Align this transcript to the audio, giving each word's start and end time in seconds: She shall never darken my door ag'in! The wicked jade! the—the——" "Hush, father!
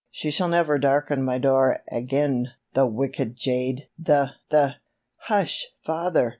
She 0.09 0.31
shall 0.31 0.47
never 0.47 0.79
darken 0.79 1.21
my 1.23 1.37
door 1.37 1.83
ag'in! 1.91 2.47
The 2.73 2.87
wicked 2.87 3.35
jade! 3.35 3.87
the—the——" 3.99 4.77
"Hush, 5.27 5.67
father! 5.85 6.29